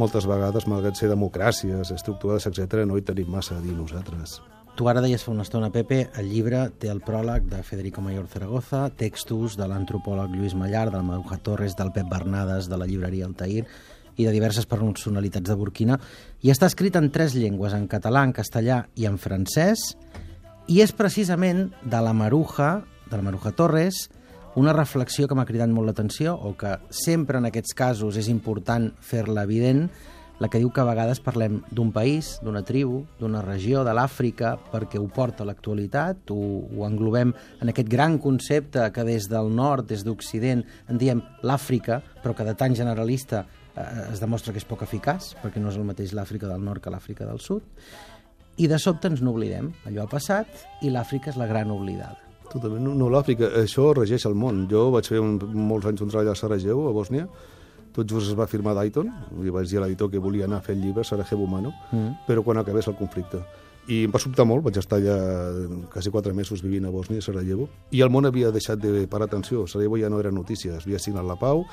moltes 0.00 0.26
vegades, 0.26 0.66
malgrat 0.66 0.98
ser 0.98 1.12
democràcies 1.12 1.92
estructurades, 1.94 2.48
etc., 2.48 2.86
no 2.88 2.96
hi 2.98 3.04
tenim 3.06 3.30
massa 3.30 3.58
a 3.58 3.62
dir 3.62 3.76
nosaltres. 3.76 4.40
Tu 4.74 4.88
ara 4.90 5.04
deies 5.04 5.22
fa 5.22 5.30
una 5.30 5.44
estona, 5.46 5.68
Pepe, 5.70 6.08
el 6.18 6.32
llibre 6.32 6.64
té 6.82 6.88
el 6.90 6.98
pròleg 7.04 7.44
de 7.46 7.60
Federico 7.62 8.02
Mayor 8.02 8.26
Zaragoza, 8.26 8.88
textos 8.98 9.54
de 9.54 9.68
l'antropòleg 9.70 10.34
Lluís 10.34 10.56
Mallar, 10.58 10.88
del 10.90 11.04
Maruja 11.06 11.38
Torres, 11.46 11.76
del 11.78 11.92
Pep 11.94 12.08
Bernades, 12.10 12.66
de 12.66 12.80
la 12.80 12.88
llibreria 12.90 13.28
Altair 13.28 13.68
i 14.16 14.26
de 14.26 14.32
diverses 14.34 14.66
personalitats 14.66 15.48
de 15.48 15.56
Burkina, 15.58 15.98
i 16.42 16.52
està 16.52 16.68
escrit 16.70 16.96
en 16.96 17.10
tres 17.14 17.34
llengües, 17.34 17.74
en 17.74 17.88
català, 17.88 18.24
en 18.24 18.34
castellà 18.36 18.84
i 18.96 19.08
en 19.10 19.18
francès, 19.18 19.92
i 20.68 20.80
és 20.80 20.94
precisament 20.96 21.68
de 21.84 22.00
la 22.00 22.14
Maruja, 22.16 22.84
de 23.10 23.16
la 23.16 23.24
Maruja 23.26 23.52
Torres, 23.52 24.08
una 24.56 24.72
reflexió 24.72 25.26
que 25.26 25.34
m'ha 25.34 25.46
cridat 25.48 25.68
molt 25.68 25.90
l'atenció, 25.90 26.34
o 26.34 26.54
que 26.56 26.76
sempre 26.94 27.40
en 27.40 27.50
aquests 27.50 27.74
casos 27.74 28.16
és 28.16 28.30
important 28.30 28.92
fer-la 29.02 29.42
evident, 29.44 29.88
la 30.38 30.48
que 30.50 30.58
diu 30.58 30.70
que 30.74 30.82
a 30.82 30.86
vegades 30.88 31.20
parlem 31.22 31.60
d'un 31.70 31.92
país, 31.94 32.34
d'una 32.42 32.64
tribu, 32.66 33.04
d'una 33.20 33.42
regió, 33.44 33.84
de 33.86 33.94
l'Àfrica, 33.94 34.54
perquè 34.72 34.98
ho 34.98 35.06
porta 35.06 35.46
l'actualitat, 35.46 36.30
ho, 36.34 36.38
ho 36.66 36.86
englobem 36.88 37.34
en 37.62 37.70
aquest 37.70 37.90
gran 37.90 38.18
concepte 38.18 38.82
que 38.94 39.04
des 39.06 39.28
del 39.30 39.52
nord, 39.54 39.86
des 39.90 40.04
d'Occident, 40.06 40.64
en 40.90 40.98
diem 40.98 41.22
l'Àfrica, 41.46 42.00
però 42.22 42.34
que 42.34 42.46
de 42.46 42.56
tan 42.58 42.74
generalista 42.74 43.44
es 43.76 44.20
demostra 44.22 44.52
que 44.54 44.60
és 44.62 44.66
poc 44.68 44.84
eficaç, 44.86 45.32
perquè 45.42 45.62
no 45.62 45.72
és 45.72 45.78
el 45.78 45.86
mateix 45.88 46.14
l'Àfrica 46.14 46.50
del 46.50 46.62
nord 46.62 46.82
que 46.82 46.92
l'Àfrica 46.94 47.26
del 47.26 47.40
sud, 47.42 47.64
i 48.56 48.68
de 48.70 48.78
sobte 48.78 49.10
ens 49.10 49.22
n'oblidem. 49.24 49.72
Allò 49.88 50.04
ha 50.04 50.10
passat 50.10 50.62
i 50.86 50.92
l'Àfrica 50.94 51.32
és 51.32 51.40
la 51.40 51.48
gran 51.50 51.72
oblidada. 51.74 52.20
Totalment. 52.52 52.84
No, 52.84 52.94
no 52.94 53.10
l'Àfrica, 53.10 53.50
això 53.58 53.88
regeix 53.96 54.28
el 54.28 54.36
món. 54.38 54.64
Jo 54.70 54.86
vaig 54.94 55.08
fer 55.10 55.18
un, 55.22 55.40
molts 55.42 55.90
anys 55.90 56.04
un 56.04 56.12
treball 56.12 56.30
a 56.30 56.38
Sarajevo, 56.38 56.86
a 56.88 56.94
Bòsnia, 56.94 57.26
tot 57.94 58.10
just 58.10 58.30
es 58.30 58.38
va 58.38 58.46
firmar 58.50 58.74
Dayton, 58.78 59.10
i 59.42 59.52
vaig 59.54 59.70
dir 59.70 59.78
a 59.80 59.84
l'editor 59.84 60.10
que 60.10 60.22
volia 60.22 60.46
anar 60.48 60.60
a 60.62 60.66
fer 60.66 60.74
el 60.74 60.82
llibre 60.82 61.04
Sarajevo 61.06 61.46
Humano, 61.46 61.72
mm. 61.90 62.26
però 62.28 62.42
quan 62.46 62.58
acabés 62.62 62.88
el 62.90 62.98
conflicte. 62.98 63.42
I 63.86 64.04
em 64.06 64.12
va 64.12 64.20
sobtar 64.22 64.46
molt, 64.48 64.64
vaig 64.64 64.78
estar 64.80 64.96
allà 64.96 65.16
quasi 65.92 66.12
quatre 66.12 66.32
mesos 66.32 66.62
vivint 66.64 66.86
a 66.88 66.92
Bòsnia, 66.92 67.20
a 67.20 67.26
Sarajevo, 67.26 67.68
i 67.92 68.00
el 68.00 68.12
món 68.12 68.24
havia 68.24 68.52
deixat 68.54 68.80
de 68.80 69.04
parar 69.10 69.28
atenció. 69.28 69.66
Sarajevo 69.68 69.98
ja 70.00 70.08
no 70.08 70.20
era 70.22 70.32
notícia, 70.32 70.78
es 70.78 70.86
havia 70.86 71.00
signat 71.02 71.26
la 71.28 71.36
pau, 71.36 71.66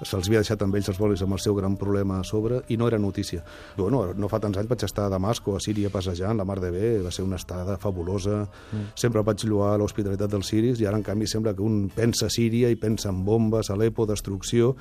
se'ls 0.00 0.28
havia 0.28 0.40
deixat 0.40 0.62
amb 0.62 0.76
ells 0.78 0.88
els 0.92 1.00
bolis 1.00 1.22
amb 1.24 1.34
el 1.34 1.42
seu 1.42 1.56
gran 1.58 1.74
problema 1.76 2.20
a 2.20 2.24
sobre 2.24 2.62
i 2.72 2.78
no 2.78 2.86
era 2.88 2.98
notícia. 3.02 3.42
Bueno, 3.76 4.04
no 4.14 4.30
fa 4.30 4.40
tants 4.40 4.60
anys 4.60 4.70
vaig 4.70 4.84
estar 4.86 5.08
a 5.08 5.12
Damasco, 5.12 5.56
a 5.56 5.60
Síria, 5.60 5.90
passejant, 5.90 6.38
la 6.38 6.46
mar 6.48 6.60
de 6.62 6.70
bé, 6.72 6.92
va 7.04 7.12
ser 7.14 7.26
una 7.26 7.36
estada 7.36 7.76
fabulosa, 7.82 8.44
mm. 8.46 8.94
sempre 8.96 9.24
vaig 9.26 9.44
lloar 9.44 9.76
l'hospitalitat 9.78 10.30
dels 10.32 10.48
siris 10.48 10.80
i 10.80 10.88
ara, 10.88 10.96
en 10.96 11.04
canvi, 11.06 11.28
sembla 11.28 11.54
que 11.54 11.66
un 11.66 11.88
pensa 11.94 12.28
a 12.28 12.32
Síria 12.32 12.70
i 12.70 12.78
pensa 12.80 13.10
en 13.12 13.24
bombes, 13.26 13.70
Alepo, 13.74 14.06
destrucció, 14.06 14.76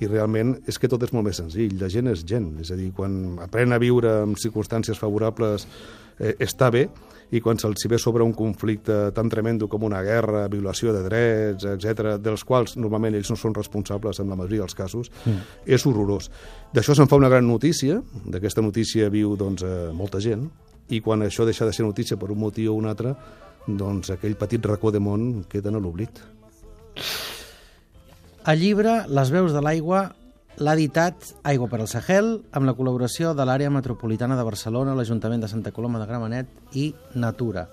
i 0.00 0.08
realment 0.08 0.54
és 0.68 0.78
que 0.78 0.90
tot 0.92 1.02
és 1.02 1.12
molt 1.16 1.28
més 1.28 1.38
senzill, 1.40 1.76
la 1.80 1.88
gent 1.92 2.10
és 2.12 2.24
gent, 2.28 2.50
és 2.60 2.70
a 2.72 2.78
dir, 2.78 2.90
quan 2.96 3.38
aprèn 3.44 3.72
a 3.72 3.80
viure 3.80 4.22
en 4.24 4.34
circumstàncies 4.36 4.98
favorables 5.00 5.66
eh, 6.20 6.34
està 6.44 6.70
bé, 6.72 6.86
i 7.34 7.40
quan 7.42 7.58
se'ls 7.58 7.88
ve 7.90 7.98
sobre 7.98 8.22
un 8.22 8.32
conflicte 8.36 9.10
tan 9.14 9.28
tremendo 9.28 9.66
com 9.68 9.82
una 9.82 10.02
guerra, 10.06 10.44
violació 10.48 10.92
de 10.94 11.02
drets, 11.06 11.66
etc, 11.72 12.14
dels 12.22 12.44
quals 12.46 12.76
normalment 12.78 13.16
ells 13.18 13.32
no 13.32 13.38
són 13.40 13.56
responsables 13.56 14.20
en 14.22 14.30
la 14.30 14.38
majoria 14.38 14.62
dels 14.62 14.78
casos, 14.78 15.10
mm. 15.24 15.56
és 15.66 15.86
horrorós. 15.88 16.30
D'això 16.74 16.94
se'n 16.94 17.10
fa 17.10 17.18
una 17.18 17.30
gran 17.32 17.46
notícia, 17.48 17.98
d'aquesta 18.24 18.62
notícia 18.62 19.10
viu 19.10 19.34
doncs, 19.38 19.66
eh, 19.66 19.90
molta 19.96 20.22
gent, 20.22 20.46
i 20.94 21.00
quan 21.02 21.26
això 21.26 21.46
deixa 21.48 21.66
de 21.66 21.74
ser 21.74 21.86
notícia 21.86 22.18
per 22.18 22.30
un 22.30 22.38
motiu 22.38 22.76
o 22.76 22.78
un 22.78 22.86
altre, 22.86 23.16
doncs 23.66 24.12
aquell 24.14 24.38
petit 24.38 24.62
racó 24.62 24.92
de 24.94 25.02
món 25.02 25.42
queda 25.50 25.72
en 25.72 25.82
l'oblit. 25.82 26.22
El 28.46 28.60
llibre 28.62 28.92
Les 29.10 29.30
veus 29.34 29.50
de 29.50 29.58
l'aigua 29.58 30.04
l'ha 30.62 30.74
editat 30.76 31.32
Aigua 31.50 31.66
per 31.66 31.80
al 31.80 31.88
Sahel 31.90 32.28
amb 32.54 32.68
la 32.68 32.76
col·laboració 32.78 33.32
de 33.34 33.42
l'àrea 33.42 33.72
metropolitana 33.74 34.36
de 34.38 34.44
Barcelona, 34.46 34.94
l'Ajuntament 34.94 35.42
de 35.42 35.48
Santa 35.50 35.72
Coloma 35.74 35.98
de 35.98 36.06
Gramenet 36.06 36.76
i 36.78 36.84
Natura. 37.18 37.64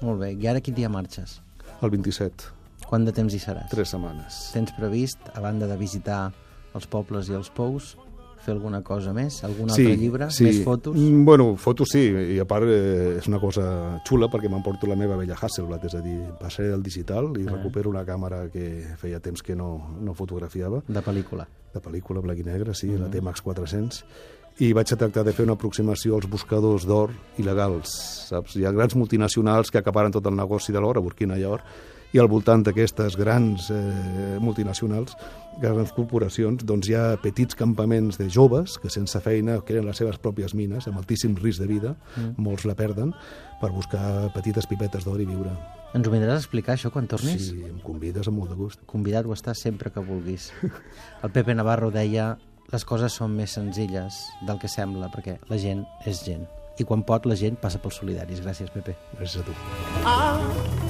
Molt 0.00 0.22
bé, 0.22 0.30
i 0.32 0.48
ara 0.48 0.62
quin 0.64 0.78
dia 0.78 0.88
marxes? 0.88 1.42
El 1.76 1.92
27. 1.92 2.48
Quant 2.88 3.04
de 3.04 3.12
temps 3.12 3.36
hi 3.36 3.42
seràs? 3.42 3.68
Tres 3.74 3.92
setmanes. 3.92 4.40
Tens 4.56 4.72
previst, 4.78 5.28
a 5.36 5.44
banda 5.44 5.68
de 5.68 5.76
visitar 5.76 6.22
els 6.72 6.88
pobles 6.88 7.28
i 7.28 7.36
els 7.36 7.52
pous, 7.52 7.92
fer 8.44 8.52
alguna 8.54 8.82
cosa 8.84 9.12
més? 9.16 9.40
Algun 9.44 9.70
sí, 9.72 9.82
altre 9.86 9.96
llibre? 9.96 10.28
Sí. 10.30 10.44
Més 10.44 10.60
fotos? 10.62 10.94
Mm, 10.96 11.24
Bueno, 11.24 11.56
fotos 11.56 11.88
sí, 11.92 12.04
i 12.34 12.38
a 12.38 12.44
part 12.44 12.66
eh, 12.68 13.16
és 13.18 13.26
una 13.28 13.40
cosa 13.40 14.00
xula 14.06 14.28
perquè 14.30 14.50
m'emporto 14.52 14.86
la 14.86 14.96
meva 14.96 15.16
vella 15.16 15.34
Hasselblad, 15.40 15.84
és 15.88 15.94
a 15.96 16.00
dir, 16.04 16.18
passaré 16.38 16.68
del 16.68 16.82
digital 16.82 17.32
i 17.40 17.46
Ah. 17.48 17.56
recupero 17.56 17.90
una 17.90 18.04
càmera 18.04 18.50
que 18.52 18.84
feia 19.00 19.18
temps 19.20 19.42
que 19.42 19.56
no, 19.56 19.96
no 20.00 20.14
fotografiava, 20.14 20.82
De 20.86 21.00
pel·lícula. 21.02 21.46
de 21.74 21.80
pel·lícula 21.80 22.20
blanc 22.22 22.38
i 22.38 22.44
negre, 22.44 22.74
sí, 22.74 22.86
la 22.88 23.06
Mhm. 23.08 23.10
T-Max 23.10 23.40
400, 23.42 24.04
i 24.60 24.72
vaig 24.72 24.92
a 24.92 24.96
tractar 24.96 25.24
de 25.24 25.32
fer 25.32 25.42
una 25.44 25.54
aproximació 25.54 26.14
als 26.14 26.28
buscadors 26.30 26.84
d'or 26.86 27.10
il·legals, 27.38 27.88
saps? 28.28 28.54
Hi 28.56 28.64
ha 28.64 28.70
grans 28.70 28.94
multinacionals 28.94 29.70
que 29.72 29.78
acaparen 29.78 30.12
tot 30.12 30.24
el 30.26 30.36
negoci 30.36 30.70
de 30.72 30.80
l'or, 30.80 30.96
a 30.98 31.00
Burkina 31.00 31.34
ha 31.34 31.48
or, 31.50 31.62
i 32.14 32.20
al 32.22 32.28
voltant 32.30 32.62
d'aquestes 32.62 33.16
grans 33.18 33.66
eh, 33.74 34.38
multinacionals, 34.40 35.16
grans 35.60 35.90
corporacions, 35.96 36.62
doncs 36.66 36.86
hi 36.88 36.94
ha 36.94 37.16
petits 37.22 37.56
campaments 37.58 38.18
de 38.20 38.28
joves 38.30 38.76
que 38.78 38.90
sense 38.90 39.18
feina 39.24 39.56
creen 39.66 39.86
les 39.88 39.98
seves 39.98 40.20
pròpies 40.22 40.54
mines, 40.54 40.86
amb 40.86 41.00
altíssim 41.02 41.34
risc 41.42 41.60
de 41.62 41.66
vida, 41.70 41.96
Mm. 42.14 42.34
molts 42.38 42.64
la 42.64 42.74
perden, 42.78 43.10
per 43.60 43.70
buscar 43.72 44.30
petites 44.34 44.66
pipetes 44.70 45.04
d'or 45.04 45.20
i 45.20 45.26
viure. 45.26 45.50
Ens 45.94 46.06
ho 46.06 46.10
vindràs 46.10 46.38
a 46.38 46.42
explicar, 46.42 46.74
això, 46.76 46.90
quan 46.92 47.06
tornis? 47.10 47.48
Sí, 47.50 47.62
em 47.66 47.78
convides 47.82 48.28
amb 48.28 48.38
molt 48.38 48.50
de 48.50 48.56
gust. 48.56 48.80
Convidat 48.86 49.26
ho 49.26 49.32
estàs 49.34 49.58
sempre 49.58 49.90
que 49.90 50.00
vulguis. 50.00 50.52
El 51.24 51.30
Pepe 51.30 51.54
Navarro 51.54 51.90
deia 51.90 52.36
les 52.72 52.84
coses 52.84 53.12
són 53.12 53.34
més 53.36 53.50
senzilles 53.58 54.22
del 54.46 54.58
que 54.58 54.68
sembla, 54.68 55.10
perquè 55.10 55.38
la 55.50 55.58
gent 55.58 55.84
és 56.06 56.24
gent. 56.24 56.46
I 56.78 56.84
quan 56.84 57.02
pot, 57.06 57.26
la 57.26 57.36
gent 57.38 57.56
passa 57.60 57.78
pels 57.78 58.00
solidaris. 58.02 58.40
Gràcies, 58.42 58.70
Pepe. 58.74 58.96
Gràcies 59.18 59.42
a 59.42 59.46
tu. 59.46 60.83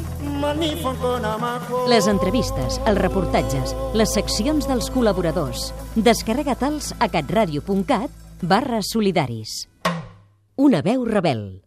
Les 1.91 2.07
entrevistes, 2.11 2.81
els 2.87 3.01
reportatges, 3.01 3.75
les 3.95 4.15
seccions 4.17 4.69
dels 4.71 4.91
col·laboradors. 4.95 5.69
Descarrega-te'ls 5.97 6.93
a 6.99 7.11
catradio.cat 7.13 8.43
barra 8.43 8.81
solidaris. 8.83 9.65
Una 10.57 10.83
veu 10.87 11.05
rebel. 11.05 11.65